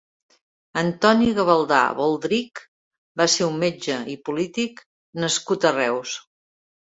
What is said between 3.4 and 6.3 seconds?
un metge i polític nascut a Reus.